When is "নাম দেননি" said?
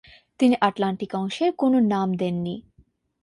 1.93-2.55